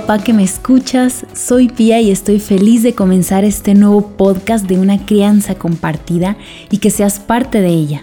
[0.00, 4.76] papá que me escuchas, soy Pía y estoy feliz de comenzar este nuevo podcast de
[4.76, 6.36] una crianza compartida
[6.68, 8.02] y que seas parte de ella.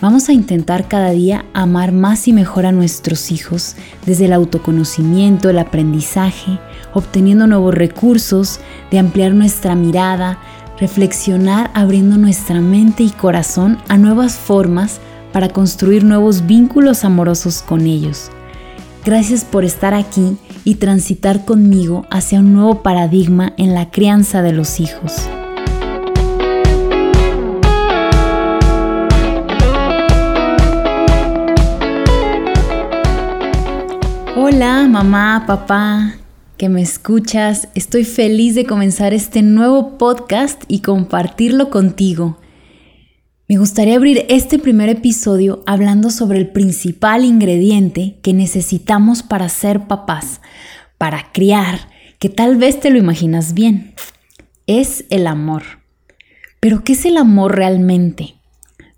[0.00, 3.76] Vamos a intentar cada día amar más y mejor a nuestros hijos,
[4.06, 6.58] desde el autoconocimiento, el aprendizaje,
[6.94, 8.58] obteniendo nuevos recursos,
[8.90, 10.38] de ampliar nuestra mirada,
[10.80, 15.00] reflexionar abriendo nuestra mente y corazón a nuevas formas
[15.34, 18.30] para construir nuevos vínculos amorosos con ellos.
[19.04, 24.52] Gracias por estar aquí y transitar conmigo hacia un nuevo paradigma en la crianza de
[24.52, 25.12] los hijos.
[34.34, 36.16] Hola mamá, papá,
[36.56, 37.68] que me escuchas.
[37.76, 42.38] Estoy feliz de comenzar este nuevo podcast y compartirlo contigo.
[43.48, 49.86] Me gustaría abrir este primer episodio hablando sobre el principal ingrediente que necesitamos para ser
[49.86, 50.40] papás,
[50.98, 53.94] para criar, que tal vez te lo imaginas bien.
[54.66, 55.62] Es el amor.
[56.58, 58.34] Pero ¿qué es el amor realmente?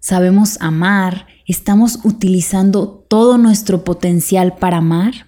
[0.00, 1.26] ¿Sabemos amar?
[1.44, 5.26] ¿Estamos utilizando todo nuestro potencial para amar?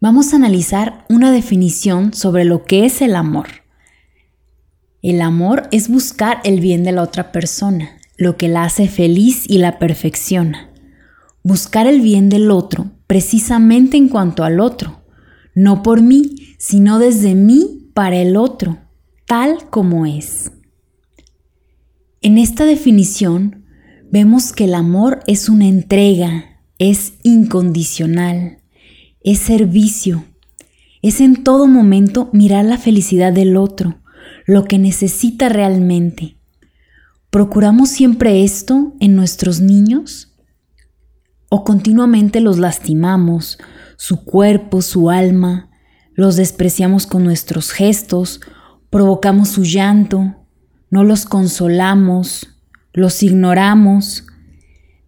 [0.00, 3.61] Vamos a analizar una definición sobre lo que es el amor.
[5.02, 9.42] El amor es buscar el bien de la otra persona, lo que la hace feliz
[9.48, 10.70] y la perfecciona.
[11.42, 15.02] Buscar el bien del otro precisamente en cuanto al otro,
[15.56, 18.78] no por mí, sino desde mí para el otro,
[19.26, 20.52] tal como es.
[22.20, 23.64] En esta definición
[24.08, 28.58] vemos que el amor es una entrega, es incondicional,
[29.24, 30.24] es servicio,
[31.02, 33.96] es en todo momento mirar la felicidad del otro
[34.46, 36.36] lo que necesita realmente.
[37.30, 40.34] ¿Procuramos siempre esto en nuestros niños?
[41.48, 43.58] ¿O continuamente los lastimamos,
[43.96, 45.70] su cuerpo, su alma,
[46.14, 48.40] los despreciamos con nuestros gestos,
[48.90, 50.46] provocamos su llanto,
[50.90, 52.60] no los consolamos,
[52.92, 54.26] los ignoramos,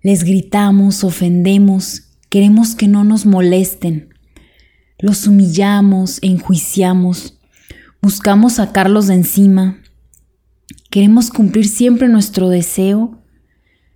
[0.03, 4.15] les gritamos, ofendemos, queremos que no nos molesten,
[4.99, 7.34] los humillamos, enjuiciamos,
[8.05, 9.79] buscamos sacarlos de encima,
[10.91, 13.19] queremos cumplir siempre nuestro deseo,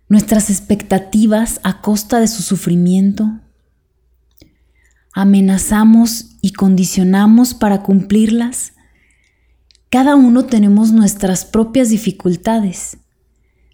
[0.09, 3.39] nuestras expectativas a costa de su sufrimiento,
[5.13, 8.73] amenazamos y condicionamos para cumplirlas.
[9.91, 12.97] Cada uno tenemos nuestras propias dificultades.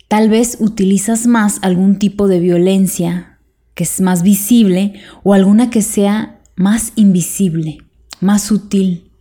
[0.09, 3.39] Tal vez utilizas más algún tipo de violencia
[3.75, 7.78] que es más visible o alguna que sea más invisible,
[8.21, 9.12] más sutil.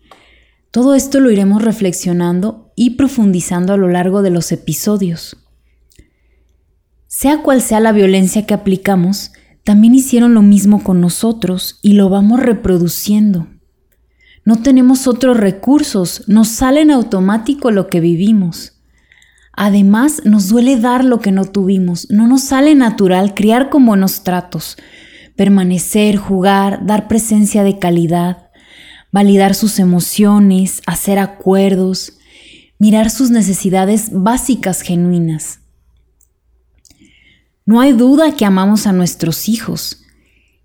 [0.74, 5.38] Todo esto lo iremos reflexionando y profundizando a lo largo de los episodios.
[7.06, 12.10] Sea cual sea la violencia que aplicamos, también hicieron lo mismo con nosotros y lo
[12.10, 13.50] vamos reproduciendo.
[14.46, 18.82] No tenemos otros recursos, nos sale en automático lo que vivimos.
[19.56, 24.24] Además, nos duele dar lo que no tuvimos, no nos sale natural criar con buenos
[24.24, 24.78] tratos,
[25.36, 28.43] permanecer, jugar, dar presencia de calidad,
[29.14, 32.18] validar sus emociones, hacer acuerdos,
[32.80, 35.60] mirar sus necesidades básicas genuinas.
[37.64, 40.04] No hay duda que amamos a nuestros hijos,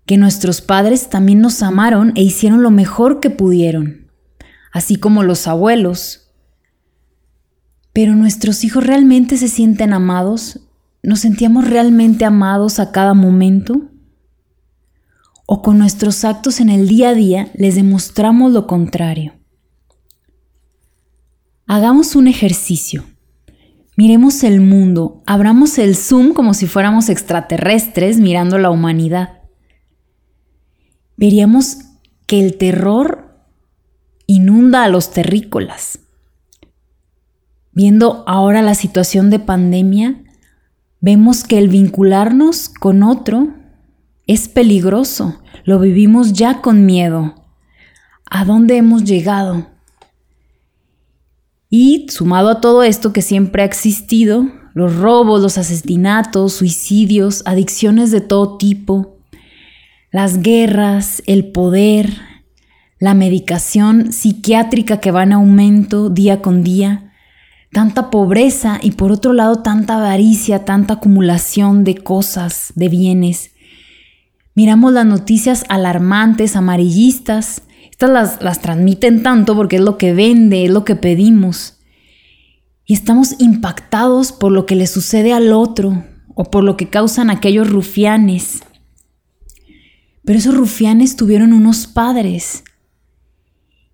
[0.05, 4.07] que nuestros padres también nos amaron e hicieron lo mejor que pudieron,
[4.73, 6.31] así como los abuelos.
[7.93, 10.59] Pero nuestros hijos realmente se sienten amados,
[11.03, 13.88] nos sentíamos realmente amados a cada momento
[15.51, 19.33] o con nuestros actos en el día a día les demostramos lo contrario.
[21.65, 23.03] Hagamos un ejercicio.
[23.97, 29.39] Miremos el mundo, abramos el zoom como si fuéramos extraterrestres mirando la humanidad.
[31.17, 31.79] Veríamos
[32.27, 33.43] que el terror
[34.27, 35.97] inunda a los terrícolas.
[37.71, 40.23] Viendo ahora la situación de pandemia,
[41.01, 43.55] vemos que el vincularnos con otro
[44.29, 45.39] es peligroso,
[45.69, 47.35] lo vivimos ya con miedo.
[48.27, 49.67] ¿A dónde hemos llegado?
[51.69, 58.09] Y sumado a todo esto que siempre ha existido, los robos, los asesinatos, suicidios, adicciones
[58.09, 59.19] de todo tipo,
[60.11, 62.17] las guerras, el poder,
[62.97, 67.13] la medicación psiquiátrica que va en aumento día con día,
[67.71, 73.51] tanta pobreza y por otro lado tanta avaricia, tanta acumulación de cosas, de bienes,
[74.59, 77.61] Miramos las noticias alarmantes, amarillistas.
[77.91, 81.77] Estas las, las transmiten tanto porque es lo que vende, es lo que pedimos.
[82.83, 86.03] Y estamos impactados por lo que le sucede al otro
[86.35, 88.59] o por lo que causan aquellos rufianes.
[90.25, 92.65] Pero esos rufianes tuvieron unos padres.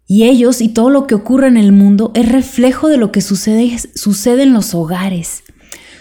[0.07, 3.21] Y ellos y todo lo que ocurre en el mundo es reflejo de lo que
[3.21, 5.43] sucede, sucede en los hogares.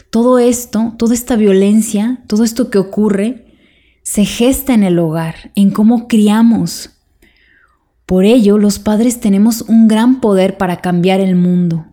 [0.08, 3.43] Todo esto, toda esta violencia, todo esto que ocurre,
[4.04, 6.90] se gesta en el hogar, en cómo criamos.
[8.06, 11.86] Por ello, los padres tenemos un gran poder para cambiar el mundo,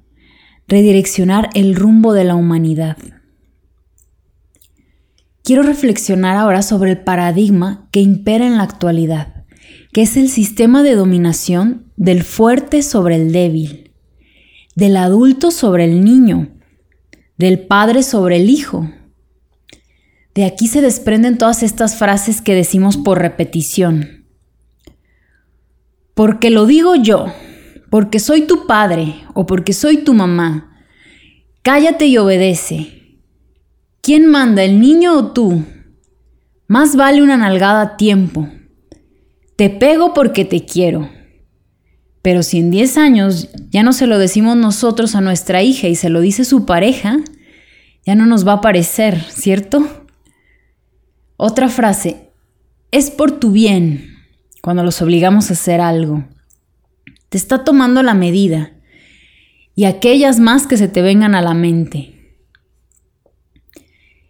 [0.67, 2.97] redireccionar el rumbo de la humanidad.
[5.43, 9.45] Quiero reflexionar ahora sobre el paradigma que impera en la actualidad,
[9.93, 13.91] que es el sistema de dominación del fuerte sobre el débil,
[14.75, 16.49] del adulto sobre el niño,
[17.37, 18.91] del padre sobre el hijo.
[20.33, 24.25] De aquí se desprenden todas estas frases que decimos por repetición.
[26.13, 27.25] Porque lo digo yo,
[27.89, 30.85] porque soy tu padre o porque soy tu mamá.
[31.63, 33.19] Cállate y obedece.
[34.01, 35.63] ¿Quién manda, el niño o tú?
[36.67, 38.47] Más vale una nalgada a tiempo.
[39.57, 41.09] Te pego porque te quiero.
[42.21, 45.95] Pero si en 10 años ya no se lo decimos nosotros a nuestra hija y
[45.95, 47.19] se lo dice su pareja,
[48.05, 50.00] ya no nos va a parecer, ¿cierto?
[51.43, 52.29] Otra frase,
[52.91, 54.15] es por tu bien
[54.61, 56.23] cuando los obligamos a hacer algo.
[57.29, 58.73] Te está tomando la medida
[59.73, 62.37] y aquellas más que se te vengan a la mente.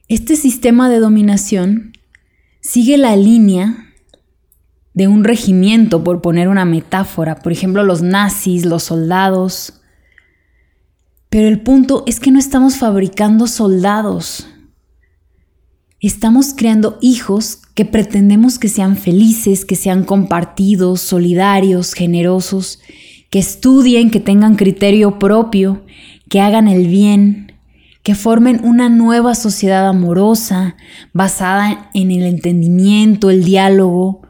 [0.08, 1.92] Este sistema de dominación
[2.62, 3.92] sigue la línea
[4.94, 9.82] de un regimiento, por poner una metáfora, por ejemplo los nazis, los soldados.
[11.30, 14.48] Pero el punto es que no estamos fabricando soldados.
[16.02, 22.80] Estamos creando hijos que pretendemos que sean felices, que sean compartidos, solidarios, generosos,
[23.30, 25.86] que estudien, que tengan criterio propio,
[26.28, 27.54] que hagan el bien,
[28.02, 30.76] que formen una nueva sociedad amorosa,
[31.14, 34.24] basada en el entendimiento, el diálogo,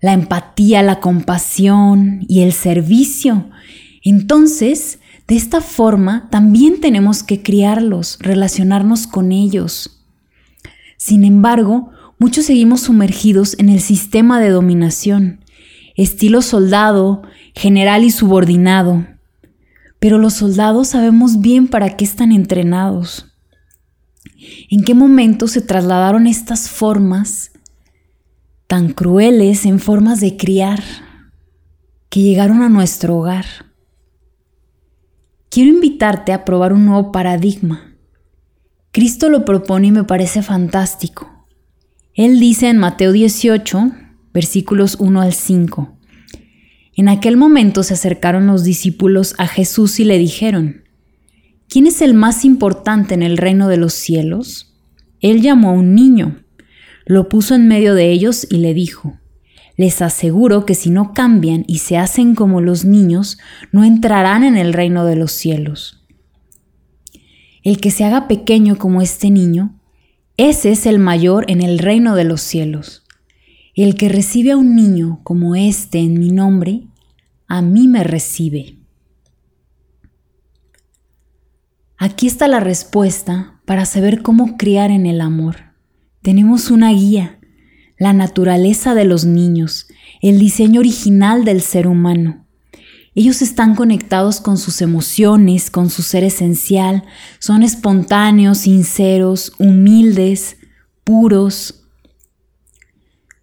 [0.00, 3.50] la empatía, la compasión y el servicio.
[4.02, 9.99] Entonces, de esta forma, también tenemos que criarlos, relacionarnos con ellos.
[11.00, 11.88] Sin embargo,
[12.18, 15.42] muchos seguimos sumergidos en el sistema de dominación,
[15.96, 17.22] estilo soldado,
[17.54, 19.06] general y subordinado,
[19.98, 23.32] pero los soldados sabemos bien para qué están entrenados.
[24.68, 27.52] ¿En qué momento se trasladaron estas formas
[28.66, 30.82] tan crueles en formas de criar
[32.10, 33.46] que llegaron a nuestro hogar?
[35.48, 37.89] Quiero invitarte a probar un nuevo paradigma.
[38.92, 41.46] Cristo lo propone y me parece fantástico.
[42.12, 43.92] Él dice en Mateo 18,
[44.34, 45.96] versículos 1 al 5,
[46.96, 50.82] en aquel momento se acercaron los discípulos a Jesús y le dijeron,
[51.68, 54.74] ¿quién es el más importante en el reino de los cielos?
[55.20, 56.42] Él llamó a un niño,
[57.06, 59.20] lo puso en medio de ellos y le dijo,
[59.76, 63.38] les aseguro que si no cambian y se hacen como los niños,
[63.70, 65.99] no entrarán en el reino de los cielos.
[67.70, 69.78] El que se haga pequeño como este niño,
[70.36, 73.04] ese es el mayor en el reino de los cielos.
[73.76, 76.88] El que recibe a un niño como este en mi nombre,
[77.46, 78.80] a mí me recibe.
[81.96, 85.58] Aquí está la respuesta para saber cómo criar en el amor.
[86.22, 87.38] Tenemos una guía,
[87.98, 89.86] la naturaleza de los niños,
[90.20, 92.39] el diseño original del ser humano.
[93.20, 97.04] Ellos están conectados con sus emociones, con su ser esencial,
[97.38, 100.56] son espontáneos, sinceros, humildes,
[101.04, 101.84] puros,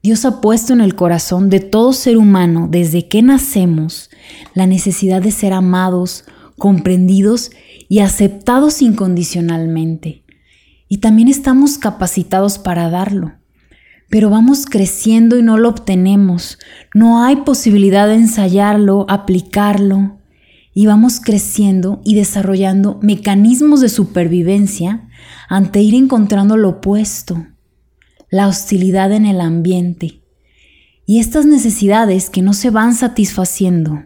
[0.02, 4.10] Dios ha puesto en el corazón de todo ser humano desde que nacemos
[4.56, 6.24] la necesidad de ser amados,
[6.58, 7.52] comprendidos
[7.88, 10.24] y aceptados incondicionalmente.
[10.88, 13.34] Y también estamos capacitados para darlo.
[14.10, 16.60] Pero vamos creciendo y no lo obtenemos.
[16.94, 20.18] No hay posibilidad de ensayarlo, aplicarlo.
[20.74, 25.10] Y vamos creciendo y desarrollando mecanismos de supervivencia
[25.50, 27.48] ante ir encontrando lo opuesto
[28.30, 30.22] la hostilidad en el ambiente
[31.06, 34.04] y estas necesidades que no se van satisfaciendo.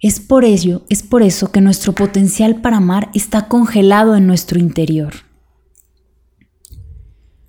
[0.00, 4.58] Es por ello, es por eso que nuestro potencial para amar está congelado en nuestro
[4.58, 5.27] interior.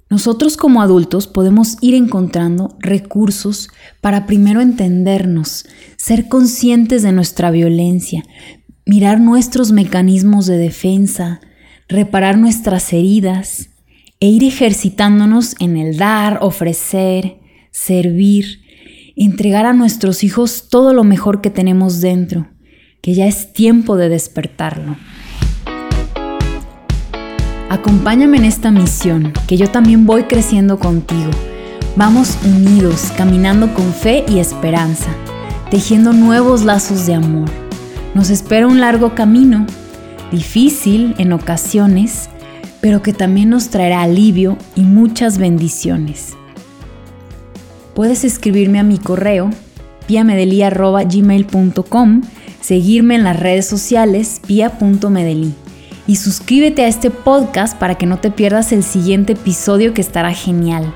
[0.09, 3.69] Nosotros como adultos podemos ir encontrando recursos
[4.01, 5.65] para primero entendernos,
[5.97, 8.23] ser conscientes de nuestra violencia,
[8.85, 11.41] mirar nuestros mecanismos de defensa,
[11.87, 13.69] reparar nuestras heridas,
[14.19, 17.39] e ir ejercitándonos en el dar, ofrecer,
[17.71, 18.61] servir,
[19.15, 22.49] entregar a nuestros hijos todo lo mejor que tenemos dentro,
[23.01, 24.97] que ya es tiempo de despertarlo.
[27.69, 31.29] Acompáñame en esta misión, que yo también voy creciendo contigo.
[31.95, 35.11] Vamos unidos, caminando con fe y esperanza,
[35.69, 37.47] tejiendo nuevos lazos de amor.
[38.15, 39.67] Nos espera un largo camino,
[40.31, 42.31] difícil en ocasiones,
[42.81, 46.33] pero que también nos traerá alivio y muchas bendiciones.
[47.93, 49.51] Puedes escribirme a mi correo
[50.07, 52.21] piamedeli.gmail.com,
[52.61, 55.53] seguirme en las redes sociales pia.medeli
[56.09, 60.33] y suscríbete a este podcast para que no te pierdas el siguiente episodio que estará
[60.33, 60.91] genial,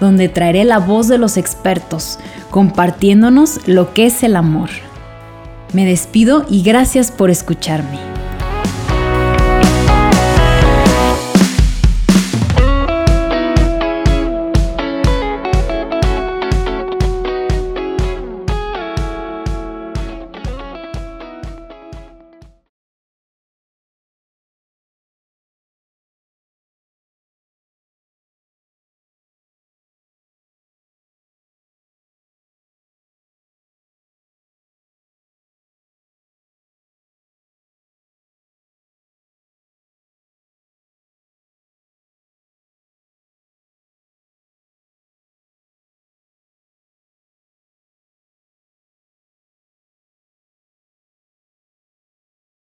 [0.00, 2.18] donde traeré la voz de los expertos,
[2.50, 4.70] compartiéndonos lo que es el amor.
[5.74, 8.15] Me despido y gracias por escucharme.